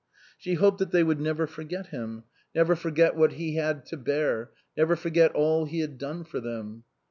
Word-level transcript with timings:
She 0.35 0.55
hoped 0.55 0.79
that 0.79 0.89
they 0.89 1.03
would 1.03 1.19
never 1.21 1.45
forget 1.45 1.85
him, 1.89 2.23
never 2.55 2.75
forget 2.75 3.15
what 3.15 3.33
he 3.33 3.57
had 3.57 3.85
to 3.85 3.97
bear, 3.97 4.49
never 4.75 4.95
forget 4.95 5.31
all 5.33 5.65
he 5.65 5.81
had 5.81 5.99
done 5.99 6.23
for 6.23 6.39
them. 6.39 6.85